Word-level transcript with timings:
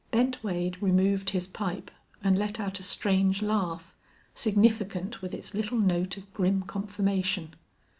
Bent 0.09 0.43
Wade 0.43 0.81
removed 0.81 1.29
his 1.29 1.45
pipe 1.45 1.91
and 2.23 2.35
let 2.35 2.59
out 2.59 2.79
a 2.79 2.81
strange 2.81 3.43
laugh, 3.43 3.93
significant 4.33 5.21
with 5.21 5.31
its 5.31 5.53
little 5.53 5.77
note 5.77 6.17
of 6.17 6.33
grim 6.33 6.63
confirmation. 6.63 7.53